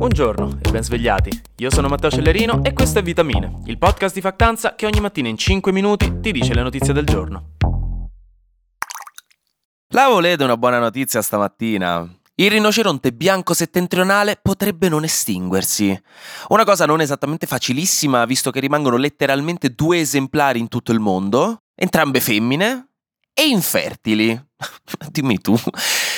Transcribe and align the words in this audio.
Buongiorno 0.00 0.60
e 0.62 0.70
ben 0.70 0.82
svegliati. 0.82 1.42
Io 1.56 1.70
sono 1.70 1.86
Matteo 1.88 2.10
Cellerino 2.10 2.64
e 2.64 2.72
questo 2.72 3.00
è 3.00 3.02
Vitamine, 3.02 3.60
il 3.66 3.76
podcast 3.76 4.14
di 4.14 4.22
Factanza 4.22 4.74
che 4.74 4.86
ogni 4.86 4.98
mattina 4.98 5.28
in 5.28 5.36
5 5.36 5.72
minuti 5.72 6.20
ti 6.20 6.32
dice 6.32 6.54
le 6.54 6.62
notizie 6.62 6.94
del 6.94 7.04
giorno. 7.04 7.56
La 9.88 10.08
volete 10.08 10.42
una 10.42 10.56
buona 10.56 10.78
notizia 10.78 11.20
stamattina? 11.20 12.08
Il 12.36 12.50
rinoceronte 12.50 13.12
bianco 13.12 13.52
settentrionale 13.52 14.38
potrebbe 14.40 14.88
non 14.88 15.04
estinguersi. 15.04 16.02
Una 16.48 16.64
cosa 16.64 16.86
non 16.86 17.02
esattamente 17.02 17.46
facilissima, 17.46 18.24
visto 18.24 18.50
che 18.50 18.60
rimangono 18.60 18.96
letteralmente 18.96 19.74
due 19.74 19.98
esemplari 19.98 20.60
in 20.60 20.68
tutto 20.68 20.92
il 20.92 20.98
mondo, 20.98 21.64
entrambe 21.74 22.20
femmine 22.20 22.89
e 23.32 23.46
infertili. 23.46 24.38
Dimmi 25.10 25.38
tu. 25.38 25.56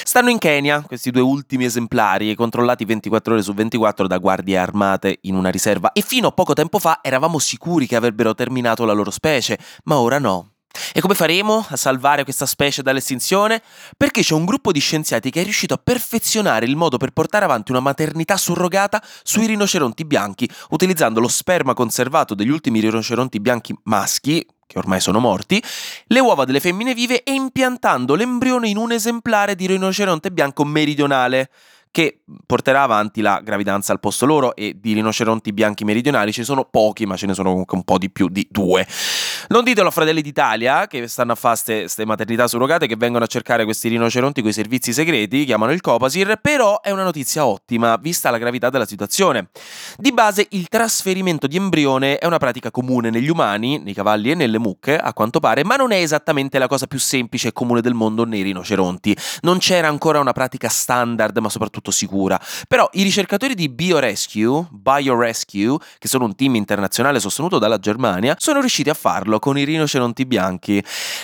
Stanno 0.04 0.30
in 0.30 0.38
Kenya, 0.38 0.82
questi 0.82 1.10
due 1.10 1.22
ultimi 1.22 1.64
esemplari, 1.64 2.34
controllati 2.34 2.84
24 2.84 3.34
ore 3.34 3.42
su 3.42 3.54
24 3.54 4.06
da 4.06 4.18
guardie 4.18 4.58
armate 4.58 5.18
in 5.22 5.34
una 5.34 5.50
riserva, 5.50 5.92
e 5.92 6.02
fino 6.02 6.28
a 6.28 6.32
poco 6.32 6.52
tempo 6.52 6.78
fa 6.78 6.98
eravamo 7.02 7.38
sicuri 7.38 7.86
che 7.86 7.96
avrebbero 7.96 8.34
terminato 8.34 8.84
la 8.84 8.92
loro 8.92 9.10
specie, 9.10 9.58
ma 9.84 9.98
ora 9.98 10.18
no. 10.18 10.52
E 10.94 11.00
come 11.00 11.14
faremo 11.14 11.64
a 11.68 11.76
salvare 11.76 12.24
questa 12.24 12.46
specie 12.46 12.82
dall'estinzione? 12.82 13.62
Perché 13.96 14.22
c'è 14.22 14.34
un 14.34 14.44
gruppo 14.44 14.72
di 14.72 14.80
scienziati 14.80 15.30
che 15.30 15.42
è 15.42 15.44
riuscito 15.44 15.74
a 15.74 15.80
perfezionare 15.82 16.66
il 16.66 16.76
modo 16.76 16.96
per 16.96 17.10
portare 17.10 17.44
avanti 17.44 17.70
una 17.70 17.80
maternità 17.80 18.36
surrogata 18.36 19.02
sui 19.22 19.46
rinoceronti 19.46 20.04
bianchi, 20.04 20.48
utilizzando 20.70 21.20
lo 21.20 21.28
sperma 21.28 21.74
conservato 21.74 22.34
degli 22.34 22.48
ultimi 22.50 22.80
rinoceronti 22.80 23.38
bianchi 23.40 23.74
maschi, 23.84 24.46
che 24.72 24.78
ormai 24.78 25.00
sono 25.00 25.20
morti, 25.20 25.62
le 26.06 26.20
uova 26.20 26.44
delle 26.44 26.60
femmine 26.60 26.94
vive 26.94 27.22
e 27.22 27.32
impiantando 27.32 28.14
l'embrione 28.14 28.68
in 28.68 28.78
un 28.78 28.92
esemplare 28.92 29.54
di 29.54 29.66
rinoceronte 29.66 30.32
bianco 30.32 30.64
meridionale 30.64 31.50
che 31.92 32.22
porterà 32.46 32.82
avanti 32.82 33.20
la 33.20 33.40
gravidanza 33.44 33.92
al 33.92 34.00
posto 34.00 34.24
loro 34.24 34.56
e 34.56 34.78
di 34.80 34.94
rinoceronti 34.94 35.52
bianchi 35.52 35.84
meridionali 35.84 36.32
ci 36.32 36.42
sono 36.42 36.64
pochi, 36.64 37.04
ma 37.04 37.16
ce 37.16 37.26
ne 37.26 37.34
sono 37.34 37.50
comunque 37.50 37.76
un 37.76 37.84
po' 37.84 37.98
di 37.98 38.10
più 38.10 38.28
di 38.28 38.48
due. 38.50 38.88
Non 39.48 39.64
ditelo 39.64 39.88
a 39.88 39.90
Fratelli 39.90 40.22
d'Italia 40.22 40.86
che 40.86 41.06
stanno 41.08 41.32
a 41.32 41.34
fare 41.34 41.60
queste 41.64 42.06
maternità 42.06 42.48
surrogate 42.48 42.86
che 42.86 42.96
vengono 42.96 43.24
a 43.24 43.26
cercare 43.26 43.64
questi 43.64 43.88
rinoceronti 43.88 44.40
con 44.40 44.50
i 44.50 44.52
servizi 44.54 44.92
segreti, 44.92 45.44
chiamano 45.44 45.72
il 45.72 45.80
Copasir, 45.80 46.36
però 46.40 46.80
è 46.80 46.90
una 46.90 47.02
notizia 47.04 47.44
ottima 47.44 47.96
vista 47.96 48.30
la 48.30 48.38
gravità 48.38 48.70
della 48.70 48.86
situazione. 48.86 49.48
Di 49.96 50.12
base 50.12 50.46
il 50.50 50.68
trasferimento 50.68 51.46
di 51.46 51.56
embrione 51.56 52.18
è 52.18 52.26
una 52.26 52.38
pratica 52.38 52.70
comune 52.70 53.10
negli 53.10 53.28
umani, 53.28 53.78
nei 53.78 53.92
cavalli 53.92 54.30
e 54.30 54.34
nelle 54.34 54.58
mucche, 54.58 54.96
a 54.96 55.12
quanto 55.12 55.40
pare, 55.40 55.64
ma 55.64 55.76
non 55.76 55.92
è 55.92 55.96
esattamente 55.96 56.58
la 56.58 56.68
cosa 56.68 56.86
più 56.86 56.98
semplice 56.98 57.48
e 57.48 57.52
comune 57.52 57.80
del 57.80 57.94
mondo 57.94 58.24
nei 58.24 58.42
rinoceronti. 58.42 59.16
Non 59.42 59.58
c'era 59.58 59.88
ancora 59.88 60.20
una 60.20 60.32
pratica 60.32 60.68
standard, 60.68 61.36
ma 61.38 61.48
soprattutto 61.48 61.82
tutto 61.82 61.90
sicura. 61.90 62.40
Però 62.68 62.88
i 62.92 63.02
ricercatori 63.02 63.54
di 63.54 63.68
BioRescue, 63.68 64.68
BioRescue, 64.70 65.76
che 65.98 66.08
sono 66.08 66.24
un 66.24 66.36
team 66.36 66.54
internazionale 66.54 67.18
sostenuto 67.18 67.58
dalla 67.58 67.78
Germania, 67.78 68.36
sono 68.38 68.60
riusciti 68.60 68.88
a 68.88 68.94
farlo 68.94 69.38
con 69.42 69.58
i 69.58 69.64
rinoceronti 69.64 70.24
bianchi. 70.24 70.80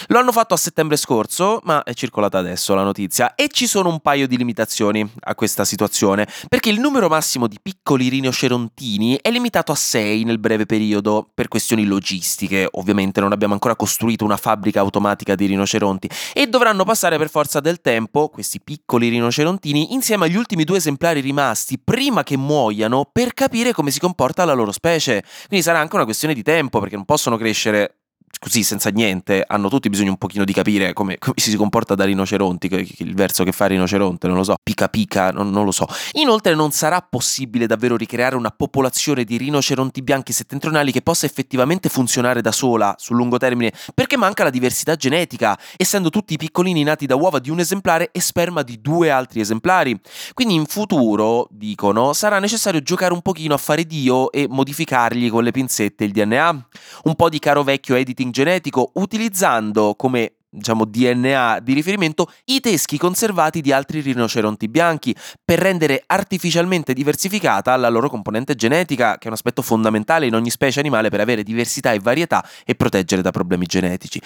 Lo 0.09 0.19
hanno 0.19 0.33
fatto 0.33 0.53
a 0.53 0.57
settembre 0.57 0.97
scorso, 0.97 1.61
ma 1.63 1.85
è 1.85 1.95
circolata 1.95 2.37
adesso 2.39 2.75
la 2.75 2.83
notizia, 2.83 3.37
e 3.37 3.47
ci 3.49 3.69
sono 3.69 3.89
un 3.91 4.01
paio 4.01 4.27
di 4.27 4.37
limitazioni 4.37 5.09
a 5.21 5.37
questa 5.37 5.65
situazione, 5.65 6.27
perché 6.49 6.69
il 6.69 6.81
numero 6.81 7.07
massimo 7.07 7.47
di 7.47 7.59
piccoli 7.63 8.09
rinocerontini 8.09 9.21
è 9.23 9.31
limitato 9.31 9.71
a 9.71 9.77
6 9.77 10.25
nel 10.25 10.41
breve 10.41 10.67
periodo, 10.67 11.31
per 11.33 11.47
questioni 11.47 11.85
logistiche, 11.85 12.67
ovviamente 12.73 13.21
non 13.21 13.31
abbiamo 13.31 13.53
ancora 13.53 13.77
costruito 13.77 14.25
una 14.25 14.37
fabbrica 14.37 14.81
automatica 14.81 15.37
di 15.37 15.47
rinoceronti, 15.47 16.11
e 16.33 16.49
dovranno 16.49 16.83
passare 16.83 17.19
per 17.19 17.31
forza 17.31 17.61
del 17.61 17.81
tempo, 17.81 18.31
questi 18.31 18.61
piccoli 18.61 19.11
rinocerontini, 19.11 19.93
insieme 19.93 20.25
agli 20.25 20.35
ultimi 20.35 20.65
due 20.65 20.79
esemplari 20.79 21.21
rimasti 21.21 21.79
prima 21.79 22.25
che 22.25 22.37
muoiano 22.37 23.09
per 23.13 23.33
capire 23.33 23.73
come 23.73 23.93
si 23.93 24.01
comporta 24.01 24.45
la 24.45 24.55
loro 24.55 24.73
specie. 24.73 25.23
Quindi 25.47 25.65
sarà 25.65 25.79
anche 25.79 25.95
una 25.95 26.05
questione 26.05 26.35
di 26.35 26.43
tempo 26.43 26.81
perché 26.81 26.97
non 26.97 27.05
possono 27.05 27.37
crescere 27.37 27.99
così 28.39 28.63
senza 28.63 28.91
niente, 28.91 29.45
hanno 29.47 29.69
tutti 29.69 29.89
bisogno 29.89 30.11
un 30.11 30.17
pochino 30.17 30.45
di 30.45 30.53
capire 30.53 30.93
come, 30.93 31.19
come 31.19 31.35
si 31.37 31.57
comporta 31.57 31.95
da 31.95 32.05
rinoceronti, 32.05 32.95
il 32.99 33.15
verso 33.15 33.45
che 33.45 33.53
fa 33.53 33.67
rinoceronte, 33.67 34.27
non 34.27 34.37
lo 34.37 34.45
so, 34.45 34.57
pica 34.63 34.89
pica, 34.89 35.31
non, 35.31 35.51
non, 35.51 35.65
lo 35.65 35.73
so. 35.73 35.87
Inoltre 36.13 36.55
non 36.55 36.71
sarà 36.71 37.01
possibile 37.01 37.67
davvero 37.67 37.97
ricreare 37.97 38.37
una 38.37 38.51
popolazione 38.51 39.25
di 39.25 39.37
rinoceronti 39.37 40.03
bianchi 40.03 40.33
settentrionali 40.33 40.93
che 40.93 41.03
possa 41.03 41.27
effettivamente 41.27 41.89
funzionare 41.89 42.41
da 42.41 42.53
sola 42.53 42.95
sul 42.99 43.17
lungo 43.17 43.39
termine, 43.39 43.73
perché 43.95 44.17
manca 44.17 44.45
la 44.45 44.51
diversità 44.51 44.95
genetica, 44.95 45.59
essendo 45.77 46.11
tutti 46.11 46.37
piccolini 46.37 46.83
nati 46.83 47.07
da 47.07 47.17
uova 47.17 47.39
di 47.39 47.51
un 47.51 47.59
esemplare 47.59 48.11
e 48.13 48.21
sperma 48.21 48.63
di 48.63 48.81
due 48.81 49.11
altri 49.11 49.41
esemplari. 49.41 49.99
Quindi 50.35 50.55
in 50.55 50.67
futuro, 50.67 51.49
dicono, 51.51 52.13
sarà 52.13 52.39
necessario 52.39 52.83
giocare 52.83 53.13
un 53.13 53.23
pochino 53.23 53.55
a 53.55 53.59
fare 53.59 53.85
Dio 53.85 54.31
e 54.31 54.47
modificargli 54.49 55.29
con 55.31 55.43
le 55.43 55.51
pinzette 55.51 56.05
il 56.05 56.13
DNA. 56.13 56.67
Un 57.05 57.15
po' 57.15 57.29
di 57.29 57.39
caro 57.39 57.63
vecchio 57.63 57.95
editing 57.95 58.18
editing 58.19 58.33
genetico 58.33 58.91
utilizzando 58.95 59.95
come 59.97 60.33
diciamo 60.51 60.87
DNA 60.87 61.61
di 61.63 61.75
riferimento 61.75 62.31
i 62.47 62.61
teschi 62.61 62.97
conservati 62.97 63.61
di 63.61 63.71
altri 63.71 64.01
rinoceronti 64.01 64.67
bianchi 64.69 65.15
per 65.45 65.59
rendere 65.59 66.03
artificialmente 66.07 66.95
diversificata 66.95 67.77
la 67.77 67.91
loro 67.91 68.09
componente 68.09 68.55
genetica, 68.55 69.19
che 69.19 69.25
è 69.25 69.27
un 69.27 69.35
aspetto 69.35 69.61
fondamentale 69.61 70.27
in 70.27 70.35
ogni 70.35 70.49
specie 70.49 70.81
animale 70.81 71.11
per 71.11 71.21
avere 71.21 71.43
diversità 71.43 71.93
e 71.93 72.01
varietà 72.01 72.43
e 72.65 72.75
proteggere 72.75 73.21
da 73.21 73.31
problemi 73.31 73.67
genetici. 73.67 74.21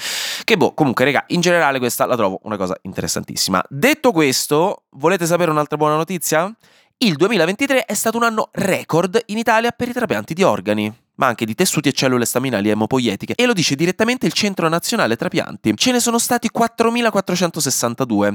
Che 0.45 0.57
boh, 0.57 0.73
comunque, 0.75 1.05
raga, 1.05 1.25
in 1.29 1.41
generale 1.41 1.79
questa 1.81 2.07
la 2.07 2.17
trovo 2.17 2.39
una 2.45 2.57
cosa 2.57 2.77
interessantissima. 2.83 3.63
Detto 3.69 4.13
questo, 4.13 4.85
volete 4.91 5.27
sapere 5.27 5.51
un'altra 5.51 5.77
buona 5.77 5.97
notizia? 5.97 6.55
Il 6.99 7.17
2023 7.17 7.85
è 7.85 7.95
stato 7.95 8.17
un 8.17 8.23
anno 8.23 8.49
record 8.53 9.21
in 9.27 9.39
Italia 9.39 9.73
per 9.73 9.89
i 9.89 9.93
trapianti 9.93 10.35
di 10.35 10.45
organi 10.45 11.02
ma 11.17 11.27
anche 11.27 11.45
di 11.45 11.55
tessuti 11.55 11.89
e 11.89 11.93
cellule 11.93 12.25
staminali 12.25 12.69
emopoietiche, 12.71 13.34
e 13.34 13.47
lo 13.47 13.53
dice 13.53 13.75
direttamente 13.75 14.27
il 14.27 14.33
Centro 14.33 14.69
Nazionale 14.69 15.17
Trapianti. 15.17 15.73
Ce 15.77 15.93
ne 15.93 16.00
sono 16.00 16.19
stati 16.19 16.50
4.462 16.56 18.34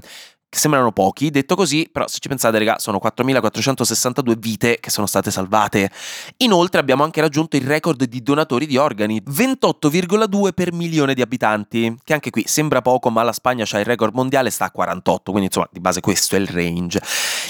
che 0.50 0.58
sembrano 0.60 0.94
pochi, 0.94 1.30
detto 1.30 1.56
così, 1.56 1.90
però 1.92 2.08
se 2.08 2.20
ci 2.20 2.30
pensate, 2.30 2.58
raga, 2.58 2.80
sono 2.80 3.02
4.462 3.04 4.38
vite 4.38 4.78
che 4.80 4.90
sono 4.90 5.06
state 5.06 5.30
salvate. 5.30 5.92
Inoltre 6.38 6.80
abbiamo 6.80 7.04
anche 7.04 7.20
raggiunto 7.20 7.58
il 7.58 7.64
record 7.64 8.02
di 8.06 8.22
donatori 8.22 8.66
di 8.66 8.78
organi, 8.78 9.22
28,2 9.22 10.54
per 10.54 10.72
milione 10.72 11.14
di 11.14 11.22
abitanti, 11.22 11.94
che 12.02 12.14
anche 12.14 12.30
qui 12.30 12.46
sembra 12.48 12.82
poco, 12.82 13.10
ma 13.10 13.24
la 13.24 13.34
Spagna 13.34 13.66
ha 13.70 13.80
il 13.80 13.86
record 13.86 14.14
mondiale, 14.16 14.50
sta 14.50 14.66
a 14.66 14.72
48, 14.72 15.32
quindi 15.32 15.48
insomma, 15.48 15.68
di 15.70 15.82
base 15.82 16.00
questo 16.00 16.38
è 16.38 16.40
il 16.40 16.48
range. 16.48 17.02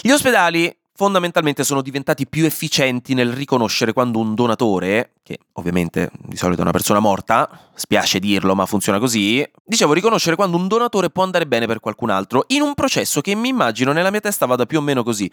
Gli 0.01 0.09
ospedali 0.09 0.75
fondamentalmente 0.97 1.63
sono 1.63 1.83
diventati 1.83 2.25
più 2.25 2.43
efficienti 2.43 3.13
nel 3.13 3.31
riconoscere 3.31 3.93
quando 3.93 4.17
un 4.17 4.33
donatore, 4.33 5.11
che 5.21 5.37
ovviamente 5.53 6.09
di 6.23 6.35
solito 6.35 6.61
è 6.61 6.63
una 6.63 6.71
persona 6.71 6.97
morta, 6.97 7.69
spiace 7.75 8.17
dirlo 8.17 8.55
ma 8.55 8.65
funziona 8.65 8.97
così, 8.97 9.47
dicevo 9.63 9.93
riconoscere 9.93 10.35
quando 10.35 10.57
un 10.57 10.67
donatore 10.67 11.11
può 11.11 11.21
andare 11.21 11.45
bene 11.45 11.67
per 11.67 11.79
qualcun 11.79 12.09
altro, 12.09 12.45
in 12.47 12.63
un 12.63 12.73
processo 12.73 13.21
che 13.21 13.35
mi 13.35 13.49
immagino 13.49 13.91
nella 13.91 14.09
mia 14.09 14.21
testa 14.21 14.47
vada 14.47 14.65
più 14.65 14.79
o 14.79 14.81
meno 14.81 15.03
così. 15.03 15.31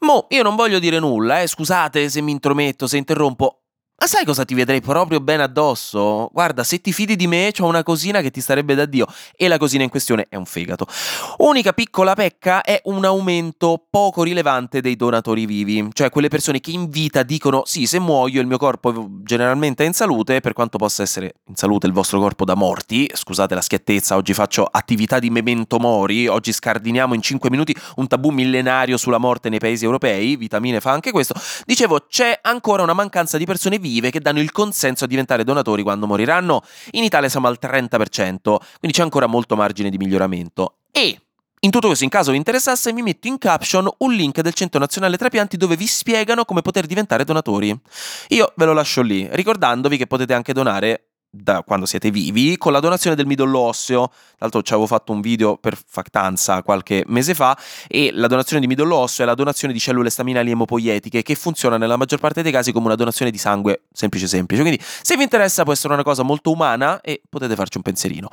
Mo, 0.00 0.24
io 0.30 0.42
non 0.42 0.56
voglio 0.56 0.78
dire 0.78 0.98
nulla, 0.98 1.42
eh, 1.42 1.48
scusate 1.48 2.08
se 2.08 2.22
mi 2.22 2.30
intrometto, 2.32 2.86
se 2.86 2.96
interrompo, 2.96 3.63
ma 3.96 4.10
sai 4.10 4.26
cosa 4.26 4.44
ti 4.44 4.54
vedrei 4.54 4.82
proprio 4.82 5.20
bene 5.20 5.44
addosso? 5.44 6.28
Guarda, 6.30 6.62
se 6.62 6.80
ti 6.80 6.92
fidi 6.92 7.16
di 7.16 7.26
me, 7.26 7.50
ho 7.58 7.66
una 7.66 7.82
cosina 7.82 8.20
che 8.20 8.30
ti 8.30 8.42
starebbe 8.42 8.74
da 8.74 8.84
Dio. 8.84 9.06
E 9.34 9.48
la 9.48 9.56
cosina 9.56 9.82
in 9.82 9.88
questione 9.88 10.26
è 10.28 10.36
un 10.36 10.44
fegato. 10.44 10.86
Unica 11.38 11.72
piccola 11.72 12.14
pecca 12.14 12.60
è 12.60 12.80
un 12.84 13.04
aumento 13.04 13.86
poco 13.88 14.22
rilevante 14.24 14.82
dei 14.82 14.96
donatori 14.96 15.46
vivi. 15.46 15.88
Cioè 15.92 16.10
quelle 16.10 16.28
persone 16.28 16.60
che 16.60 16.72
in 16.72 16.90
vita 16.90 17.22
dicono: 17.22 17.62
Sì, 17.64 17.86
se 17.86 17.98
muoio 17.98 18.42
il 18.42 18.46
mio 18.46 18.58
corpo 18.58 19.08
generalmente 19.22 19.84
è 19.84 19.86
in 19.86 19.94
salute, 19.94 20.40
per 20.40 20.52
quanto 20.52 20.76
possa 20.76 21.02
essere 21.02 21.36
in 21.46 21.54
salute 21.54 21.86
il 21.86 21.92
vostro 21.92 22.18
corpo 22.18 22.44
da 22.44 22.54
morti. 22.54 23.08
Scusate 23.10 23.54
la 23.54 23.62
schiattezza, 23.62 24.16
oggi 24.16 24.34
faccio 24.34 24.68
attività 24.70 25.18
di 25.18 25.30
memento 25.30 25.78
mori. 25.78 26.26
Oggi 26.26 26.52
scardiniamo 26.52 27.14
in 27.14 27.22
5 27.22 27.48
minuti 27.48 27.74
un 27.96 28.06
tabù 28.06 28.30
millenario 28.30 28.98
sulla 28.98 29.18
morte 29.18 29.48
nei 29.48 29.60
paesi 29.60 29.84
europei. 29.84 30.36
Vitamine 30.36 30.80
fa 30.80 30.90
anche 30.90 31.10
questo. 31.10 31.32
Dicevo, 31.64 32.04
c'è 32.06 32.40
ancora 32.42 32.82
una 32.82 32.92
mancanza 32.92 33.38
di 33.38 33.46
persone 33.46 33.78
vive 33.84 34.10
che 34.10 34.20
danno 34.20 34.40
il 34.40 34.50
consenso 34.50 35.04
a 35.04 35.06
diventare 35.06 35.44
donatori 35.44 35.82
quando 35.82 36.06
moriranno. 36.06 36.62
In 36.92 37.04
Italia 37.04 37.28
siamo 37.28 37.48
al 37.48 37.58
30%, 37.60 38.56
quindi 38.78 38.96
c'è 38.96 39.02
ancora 39.02 39.26
molto 39.26 39.56
margine 39.56 39.90
di 39.90 39.98
miglioramento. 39.98 40.78
E 40.90 41.18
in 41.60 41.70
tutto 41.70 41.88
questo, 41.88 42.04
in 42.04 42.10
caso 42.10 42.30
vi 42.30 42.38
interessasse, 42.38 42.92
vi 42.94 43.02
metto 43.02 43.28
in 43.28 43.36
caption 43.36 43.88
un 43.98 44.12
link 44.12 44.40
del 44.40 44.54
Centro 44.54 44.80
Nazionale 44.80 45.18
Trapianti 45.18 45.58
dove 45.58 45.76
vi 45.76 45.86
spiegano 45.86 46.46
come 46.46 46.62
poter 46.62 46.86
diventare 46.86 47.24
donatori. 47.24 47.78
Io 48.28 48.52
ve 48.56 48.64
lo 48.64 48.72
lascio 48.72 49.02
lì, 49.02 49.28
ricordandovi 49.30 49.98
che 49.98 50.06
potete 50.06 50.32
anche 50.32 50.54
donare 50.54 51.08
da 51.34 51.62
quando 51.62 51.86
siete 51.86 52.10
vivi 52.10 52.56
con 52.56 52.72
la 52.72 52.80
donazione 52.80 53.16
del 53.16 53.26
midollo 53.26 53.58
osseo. 53.58 54.06
Tra 54.06 54.36
l'altro 54.38 54.62
ci 54.62 54.72
avevo 54.72 54.86
fatto 54.86 55.12
un 55.12 55.20
video 55.20 55.56
per 55.56 55.76
Factanza 55.86 56.62
qualche 56.62 57.04
mese 57.06 57.34
fa 57.34 57.56
e 57.88 58.10
la 58.12 58.26
donazione 58.26 58.60
di 58.60 58.66
midollo 58.66 58.96
osseo 58.96 59.24
è 59.24 59.26
la 59.26 59.34
donazione 59.34 59.72
di 59.72 59.80
cellule 59.80 60.10
staminali 60.10 60.50
emopoietiche 60.50 61.22
che 61.22 61.34
funziona 61.34 61.76
nella 61.76 61.96
maggior 61.96 62.20
parte 62.20 62.42
dei 62.42 62.52
casi 62.52 62.72
come 62.72 62.86
una 62.86 62.94
donazione 62.94 63.30
di 63.30 63.38
sangue 63.38 63.84
semplice 63.92 64.28
semplice. 64.28 64.62
Quindi 64.62 64.80
se 64.82 65.16
vi 65.16 65.22
interessa 65.22 65.64
può 65.64 65.72
essere 65.72 65.92
una 65.94 66.02
cosa 66.02 66.22
molto 66.22 66.50
umana 66.50 67.00
e 67.00 67.20
potete 67.28 67.54
farci 67.54 67.78
un 67.78 67.82
pensierino. 67.82 68.28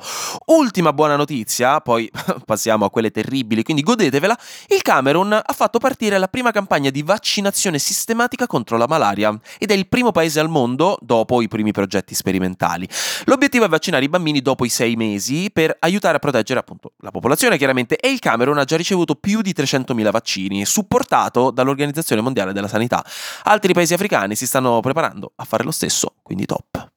Ultima 0.46 0.92
buona 0.92 1.16
notizia, 1.16 1.80
poi 1.80 2.10
passiamo 2.44 2.84
a 2.84 2.90
quelle 2.90 3.10
terribili, 3.10 3.62
quindi 3.62 3.82
godetevela. 3.82 4.38
Il 4.68 4.82
Camerun 4.82 5.32
ha 5.32 5.52
fatto 5.52 5.78
partire 5.78 6.18
la 6.18 6.28
prima 6.28 6.50
campagna 6.50 6.90
di 6.90 7.02
vaccinazione 7.02 7.78
sistematica 7.78 8.46
contro 8.46 8.76
la 8.76 8.86
malaria 8.86 9.36
ed 9.58 9.70
è 9.70 9.74
il 9.74 9.88
primo 9.88 10.12
paese 10.12 10.40
al 10.40 10.48
mondo 10.48 10.98
dopo 11.00 11.42
i 11.42 11.48
primi 11.48 11.72
progetti 11.72 12.14
sperimentali. 12.14 12.88
L'obiettivo 13.24 13.64
è 13.64 13.68
vaccinare 13.68 14.04
i 14.04 14.08
bambini 14.08 14.40
dopo 14.40 14.64
i 14.64 14.68
sei 14.68 14.96
mesi 14.96 15.50
per 15.52 15.76
aiutare 15.80 16.16
a 16.16 16.20
proteggere 16.20 16.60
appunto 16.60 16.92
la 16.98 17.10
popolazione 17.10 17.56
chiaramente 17.56 17.96
e 17.96 18.10
il 18.10 18.18
Camerun 18.18 18.58
ha 18.58 18.64
già 18.64 18.76
ricevuto 18.76 19.14
più 19.14 19.40
di 19.42 19.52
300.000 19.56 20.10
vaccini, 20.10 20.64
supportato 20.64 21.50
dall'Organizzazione 21.50 22.22
Mondiale 22.22 22.52
della 22.52 22.68
Sanità. 22.68 23.04
Altri 23.44 23.72
paesi 23.72 23.94
africani 23.94 24.34
si 24.34 24.46
stanno 24.46 24.80
preparando 24.80 25.32
a 25.36 25.44
fare 25.44 25.64
lo 25.64 25.70
stesso, 25.70 26.14
quindi 26.22 26.46
top. 26.46 26.90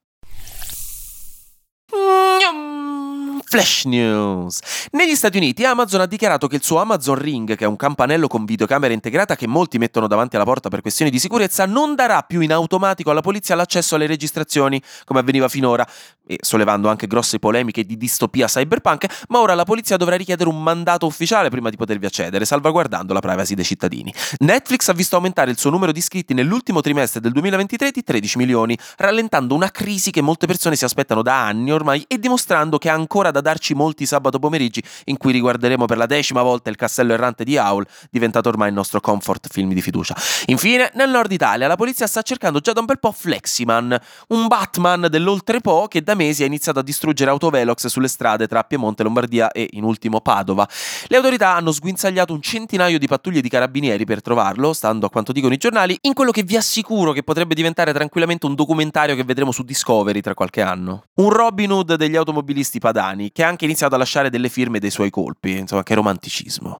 Flash 3.55 3.85
News. 3.85 4.59
Negli 4.91 5.15
Stati 5.15 5.37
Uniti 5.37 5.63
Amazon 5.63 6.01
ha 6.01 6.05
dichiarato 6.05 6.47
che 6.47 6.57
il 6.57 6.61
suo 6.61 6.81
Amazon 6.81 7.15
Ring, 7.15 7.55
che 7.55 7.63
è 7.63 7.67
un 7.67 7.77
campanello 7.77 8.27
con 8.27 8.43
videocamera 8.43 8.93
integrata 8.93 9.37
che 9.37 9.47
molti 9.47 9.77
mettono 9.77 10.07
davanti 10.07 10.35
alla 10.35 10.43
porta 10.43 10.67
per 10.67 10.81
questioni 10.81 11.09
di 11.09 11.19
sicurezza, 11.19 11.65
non 11.65 11.95
darà 11.95 12.21
più 12.23 12.41
in 12.41 12.51
automatico 12.51 13.11
alla 13.11 13.21
polizia 13.21 13.55
l'accesso 13.55 13.95
alle 13.95 14.07
registrazioni, 14.07 14.81
come 15.05 15.21
avveniva 15.21 15.47
finora, 15.47 15.87
e 16.27 16.37
sollevando 16.41 16.89
anche 16.89 17.07
grosse 17.07 17.39
polemiche 17.39 17.85
di 17.85 17.95
distopia 17.95 18.47
cyberpunk, 18.47 19.23
ma 19.29 19.39
ora 19.39 19.53
la 19.53 19.63
polizia 19.63 19.95
dovrà 19.95 20.17
richiedere 20.17 20.49
un 20.49 20.61
mandato 20.61 21.05
ufficiale 21.05 21.49
prima 21.49 21.69
di 21.69 21.77
potervi 21.77 22.07
accedere, 22.07 22.43
salvaguardando 22.43 23.13
la 23.13 23.21
privacy 23.21 23.53
dei 23.53 23.63
cittadini. 23.63 24.13
Netflix 24.39 24.89
ha 24.89 24.93
visto 24.93 25.15
aumentare 25.15 25.51
il 25.51 25.57
suo 25.57 25.69
numero 25.69 25.93
di 25.93 25.99
iscritti 25.99 26.33
nell'ultimo 26.33 26.81
trimestre 26.81 27.21
del 27.21 27.31
2023 27.31 27.91
di 27.91 28.03
13 28.03 28.37
milioni, 28.37 28.77
rallentando 28.97 29.55
una 29.55 29.71
crisi 29.71 30.11
che 30.11 30.19
molte 30.19 30.45
persone 30.45 30.75
si 30.75 30.83
aspettano 30.83 31.21
da 31.21 31.45
anni 31.45 31.71
ormai 31.71 32.03
e 32.05 32.17
dimostrando 32.17 32.77
che 32.77 32.89
ha 32.89 32.93
ancora 32.93 33.31
da 33.31 33.43
darci 33.45 33.75
molti 33.75 34.07
sabato 34.07 34.39
pomeriggi 34.39 34.81
in 35.05 35.17
cui 35.17 35.31
riguarderemo 35.31 35.85
per 35.85 35.97
la 35.97 36.07
decima 36.07 36.41
volta 36.41 36.71
il 36.71 36.75
castello 36.75 37.13
errante 37.13 37.43
di 37.43 37.57
Howl, 37.57 37.85
diventato 38.09 38.49
ormai 38.49 38.69
il 38.69 38.73
nostro 38.73 38.99
comfort 38.99 39.49
film 39.51 39.71
di 39.71 39.81
fiducia. 39.81 40.15
Infine, 40.47 40.89
nel 40.95 41.11
nord 41.11 41.31
Italia 41.31 41.67
la 41.67 41.75
polizia 41.75 42.07
sta 42.07 42.23
cercando 42.23 42.59
già 42.59 42.73
da 42.73 42.79
un 42.79 42.87
bel 42.87 42.97
po' 42.97 43.11
Fleximan, 43.11 43.95
un 44.29 44.47
Batman 44.47 45.05
dell'oltrepo 45.11 45.87
che 45.87 46.01
da 46.01 46.15
mesi 46.15 46.41
ha 46.41 46.47
iniziato 46.47 46.79
a 46.79 46.81
distruggere 46.81 47.29
autovelox 47.29 47.85
sulle 47.85 48.07
strade 48.07 48.47
tra 48.47 48.63
Piemonte, 48.63 49.03
Lombardia 49.03 49.51
e 49.51 49.67
in 49.73 49.83
ultimo 49.83 50.21
Padova. 50.21 50.67
Le 51.07 51.15
autorità 51.15 51.55
hanno 51.55 51.71
sguinzagliato 51.71 52.33
un 52.33 52.41
centinaio 52.41 52.97
di 52.97 53.05
pattuglie 53.05 53.41
di 53.41 53.49
carabinieri 53.49 54.05
per 54.05 54.21
trovarlo, 54.21 54.73
stando 54.73 55.05
a 55.05 55.09
quanto 55.11 55.31
dicono 55.31 55.53
i 55.53 55.57
giornali, 55.57 55.95
in 56.01 56.13
quello 56.13 56.31
che 56.31 56.41
vi 56.41 56.57
assicuro 56.57 57.11
che 57.11 57.21
potrebbe 57.21 57.53
diventare 57.53 57.93
tranquillamente 57.93 58.47
un 58.47 58.55
documentario 58.55 59.15
che 59.15 59.23
vedremo 59.23 59.51
su 59.51 59.61
Discovery 59.61 60.21
tra 60.21 60.33
qualche 60.33 60.61
anno. 60.61 61.03
Un 61.15 61.29
Robin 61.29 61.71
Hood 61.71 61.95
degli 61.95 62.15
automobilisti 62.15 62.79
padani, 62.79 63.24
che 63.31 63.43
ha 63.43 63.47
anche 63.47 63.65
iniziato 63.65 63.95
a 63.95 63.97
lasciare 63.97 64.29
delle 64.29 64.49
firme 64.49 64.79
dei 64.79 64.91
suoi 64.91 65.09
colpi. 65.09 65.57
Insomma, 65.57 65.83
che 65.83 65.93
romanticismo. 65.93 66.77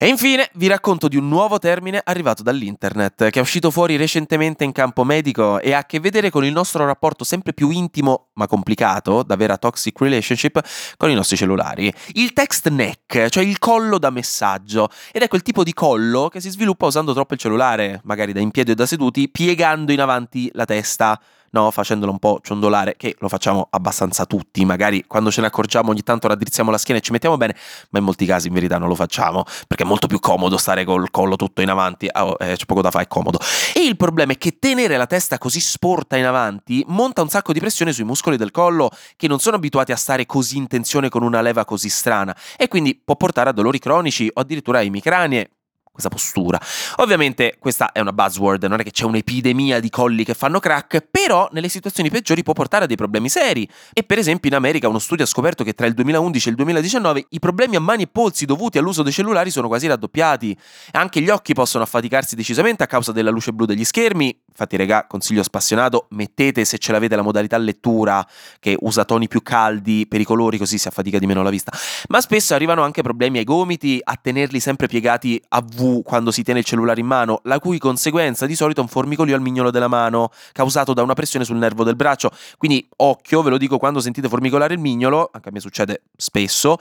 E 0.00 0.06
infine 0.06 0.48
vi 0.54 0.68
racconto 0.68 1.08
di 1.08 1.16
un 1.16 1.26
nuovo 1.26 1.58
termine 1.58 2.00
arrivato 2.04 2.44
dall'internet, 2.44 3.30
che 3.30 3.40
è 3.40 3.42
uscito 3.42 3.72
fuori 3.72 3.96
recentemente 3.96 4.62
in 4.62 4.70
campo 4.70 5.02
medico 5.02 5.58
e 5.58 5.72
ha 5.72 5.78
a 5.78 5.86
che 5.86 5.98
vedere 5.98 6.30
con 6.30 6.44
il 6.44 6.52
nostro 6.52 6.86
rapporto 6.86 7.24
sempre 7.24 7.52
più 7.52 7.70
intimo 7.70 8.28
ma 8.34 8.46
complicato, 8.46 9.24
da 9.24 9.34
vera 9.34 9.56
toxic 9.56 9.98
relationship, 10.00 10.60
con 10.96 11.10
i 11.10 11.14
nostri 11.14 11.36
cellulari. 11.36 11.92
Il 12.12 12.32
text 12.32 12.68
neck, 12.68 13.28
cioè 13.28 13.42
il 13.42 13.58
collo 13.58 13.98
da 13.98 14.10
messaggio, 14.10 14.88
ed 15.10 15.22
è 15.22 15.26
quel 15.26 15.42
tipo 15.42 15.64
di 15.64 15.74
collo 15.74 16.28
che 16.28 16.40
si 16.40 16.50
sviluppa 16.50 16.86
usando 16.86 17.12
troppo 17.12 17.34
il 17.34 17.40
cellulare, 17.40 18.00
magari 18.04 18.32
da 18.32 18.38
in 18.38 18.52
piedi 18.52 18.70
o 18.70 18.74
da 18.76 18.86
seduti, 18.86 19.28
piegando 19.28 19.90
in 19.90 20.00
avanti 20.00 20.48
la 20.52 20.64
testa 20.64 21.20
no? 21.50 21.70
facendolo 21.70 22.12
un 22.12 22.18
po' 22.18 22.40
ciondolare, 22.42 22.96
che 22.96 23.16
lo 23.18 23.28
facciamo 23.28 23.68
abbastanza 23.70 24.24
tutti, 24.26 24.64
magari 24.64 25.04
quando 25.06 25.30
ce 25.30 25.40
ne 25.40 25.48
accorgiamo 25.48 25.90
ogni 25.90 26.02
tanto 26.02 26.28
raddrizziamo 26.28 26.70
la 26.70 26.78
schiena 26.78 27.00
e 27.00 27.02
ci 27.02 27.12
mettiamo 27.12 27.36
bene, 27.36 27.56
ma 27.90 27.98
in 27.98 28.04
molti 28.04 28.26
casi 28.26 28.48
in 28.48 28.54
verità 28.54 28.78
non 28.78 28.88
lo 28.88 28.94
facciamo, 28.94 29.44
perché 29.66 29.84
è 29.84 29.86
molto 29.86 30.06
più 30.06 30.18
comodo 30.20 30.56
stare 30.56 30.84
col 30.84 31.10
collo 31.10 31.36
tutto 31.36 31.62
in 31.62 31.70
avanti, 31.70 32.08
oh, 32.12 32.36
eh, 32.38 32.56
c'è 32.56 32.64
poco 32.64 32.82
da 32.82 32.90
fare, 32.90 33.04
è 33.04 33.08
comodo. 33.08 33.38
E 33.74 33.80
il 33.80 33.96
problema 33.96 34.32
è 34.32 34.38
che 34.38 34.58
tenere 34.58 34.96
la 34.96 35.06
testa 35.06 35.38
così 35.38 35.60
sporta 35.60 36.16
in 36.16 36.24
avanti 36.24 36.84
monta 36.88 37.22
un 37.22 37.28
sacco 37.28 37.52
di 37.52 37.60
pressione 37.60 37.92
sui 37.92 38.04
muscoli 38.04 38.36
del 38.36 38.50
collo 38.50 38.90
che 39.16 39.28
non 39.28 39.38
sono 39.38 39.56
abituati 39.56 39.92
a 39.92 39.96
stare 39.96 40.26
così 40.26 40.56
in 40.56 40.66
tensione 40.66 41.08
con 41.08 41.22
una 41.22 41.40
leva 41.40 41.64
così 41.64 41.88
strana 41.88 42.36
e 42.56 42.68
quindi 42.68 43.00
può 43.02 43.16
portare 43.16 43.50
a 43.50 43.52
dolori 43.52 43.78
cronici 43.78 44.30
o 44.32 44.40
addirittura 44.40 44.78
a 44.78 44.82
emicranie 44.82 45.50
questa 45.98 46.08
postura. 46.08 46.60
Ovviamente 46.96 47.56
questa 47.58 47.90
è 47.90 47.98
una 47.98 48.12
buzzword, 48.12 48.64
non 48.64 48.78
è 48.80 48.84
che 48.84 48.92
c'è 48.92 49.04
un'epidemia 49.04 49.80
di 49.80 49.90
colli 49.90 50.24
che 50.24 50.34
fanno 50.34 50.60
crack, 50.60 51.06
però 51.10 51.48
nelle 51.50 51.68
situazioni 51.68 52.08
peggiori 52.08 52.44
può 52.44 52.52
portare 52.52 52.84
a 52.84 52.86
dei 52.86 52.96
problemi 52.96 53.28
seri. 53.28 53.68
E 53.92 54.04
per 54.04 54.18
esempio 54.18 54.48
in 54.48 54.54
America 54.54 54.88
uno 54.88 55.00
studio 55.00 55.24
ha 55.24 55.28
scoperto 55.28 55.64
che 55.64 55.74
tra 55.74 55.86
il 55.86 55.94
2011 55.94 56.46
e 56.46 56.50
il 56.50 56.56
2019 56.56 57.26
i 57.30 57.38
problemi 57.40 57.76
a 57.76 57.80
mani 57.80 58.04
e 58.04 58.06
polsi 58.06 58.44
dovuti 58.44 58.78
all'uso 58.78 59.02
dei 59.02 59.12
cellulari 59.12 59.50
sono 59.50 59.66
quasi 59.66 59.88
raddoppiati. 59.88 60.56
Anche 60.92 61.20
gli 61.20 61.30
occhi 61.30 61.52
possono 61.52 61.82
affaticarsi 61.82 62.36
decisamente 62.36 62.84
a 62.84 62.86
causa 62.86 63.10
della 63.10 63.30
luce 63.30 63.52
blu 63.52 63.66
degli 63.66 63.84
schermi. 63.84 64.36
Infatti, 64.48 64.76
regà, 64.76 65.06
consiglio 65.06 65.42
spassionato, 65.42 66.06
mettete 66.10 66.64
se 66.64 66.78
ce 66.78 66.90
l'avete 66.90 67.14
la 67.14 67.22
modalità 67.22 67.56
lettura 67.58 68.26
che 68.58 68.76
usa 68.80 69.04
toni 69.04 69.28
più 69.28 69.42
caldi 69.42 70.06
per 70.08 70.20
i 70.20 70.24
colori 70.24 70.58
così 70.58 70.78
si 70.78 70.88
affatica 70.88 71.18
di 71.18 71.26
meno 71.26 71.42
la 71.42 71.50
vista. 71.50 71.72
Ma 72.08 72.20
spesso 72.20 72.54
arrivano 72.54 72.82
anche 72.82 73.02
problemi 73.02 73.38
ai 73.38 73.44
gomiti 73.44 74.00
a 74.02 74.18
tenerli 74.20 74.58
sempre 74.58 74.88
piegati 74.88 75.40
a 75.50 75.60
V 75.60 76.02
quando 76.02 76.32
si 76.32 76.42
tiene 76.42 76.60
il 76.60 76.64
cellulare 76.64 76.98
in 76.98 77.06
mano, 77.06 77.40
la 77.44 77.60
cui 77.60 77.78
conseguenza 77.78 78.46
di 78.46 78.56
solito 78.56 78.80
è 78.80 78.82
un 78.82 78.88
formicolio 78.88 79.34
al 79.34 79.40
mignolo 79.40 79.70
della 79.70 79.86
mano, 79.86 80.30
causato 80.52 80.92
da 80.92 81.02
una 81.02 81.14
pressione 81.14 81.44
sul 81.44 81.56
nervo 81.56 81.84
del 81.84 81.94
braccio. 81.94 82.30
Quindi 82.56 82.88
occhio, 82.96 83.42
ve 83.42 83.50
lo 83.50 83.58
dico 83.58 83.78
quando 83.78 84.00
sentite 84.00 84.28
formicolare 84.28 84.74
il 84.74 84.80
mignolo, 84.80 85.30
anche 85.32 85.50
a 85.50 85.52
me 85.52 85.60
succede 85.60 86.02
spesso, 86.16 86.78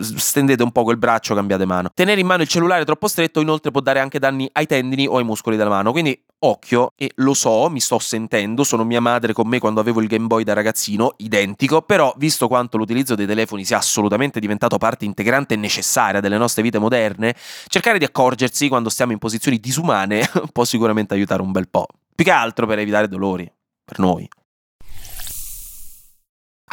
stendete 0.00 0.62
un 0.62 0.70
po' 0.70 0.84
quel 0.84 0.96
braccio, 0.96 1.34
cambiate 1.34 1.64
mano. 1.64 1.90
Tenere 1.92 2.20
in 2.20 2.26
mano 2.26 2.42
il 2.42 2.48
cellulare 2.48 2.84
troppo 2.84 3.08
stretto 3.08 3.40
inoltre 3.40 3.72
può 3.72 3.80
dare 3.80 3.98
anche 3.98 4.20
danni 4.20 4.48
ai 4.52 4.66
tendini 4.66 5.06
o 5.08 5.16
ai 5.16 5.24
muscoli 5.24 5.56
della 5.56 5.70
mano, 5.70 5.90
quindi 5.90 6.22
occhio 6.40 6.92
e 6.96 7.12
lo 7.16 7.34
so, 7.34 7.68
mi 7.70 7.80
sto 7.80 7.98
sentendo, 7.98 8.64
sono 8.64 8.84
mia 8.84 9.00
madre 9.00 9.32
con 9.32 9.48
me 9.48 9.58
quando 9.58 9.80
avevo 9.80 10.00
il 10.00 10.08
Game 10.08 10.26
Boy 10.26 10.44
da 10.44 10.52
ragazzino, 10.52 11.14
identico, 11.18 11.82
però 11.82 12.12
visto 12.16 12.48
quanto 12.48 12.76
l'utilizzo 12.76 13.14
dei 13.14 13.26
telefoni 13.26 13.64
sia 13.64 13.78
assolutamente 13.78 14.40
diventato 14.40 14.78
parte 14.78 15.04
integrante 15.04 15.54
e 15.54 15.56
necessaria 15.56 16.20
delle 16.20 16.38
nostre 16.38 16.62
vite 16.62 16.78
moderne, 16.78 17.34
cercare 17.68 17.98
di 17.98 18.04
accorgersi 18.04 18.68
quando 18.68 18.88
stiamo 18.88 19.12
in 19.12 19.18
posizioni 19.18 19.58
disumane 19.58 20.28
può 20.52 20.64
sicuramente 20.64 21.14
aiutare 21.14 21.42
un 21.42 21.52
bel 21.52 21.68
po'. 21.68 21.86
Più 22.14 22.24
che 22.24 22.30
altro 22.30 22.66
per 22.66 22.78
evitare 22.78 23.08
dolori, 23.08 23.50
per 23.84 23.98
noi. 23.98 24.28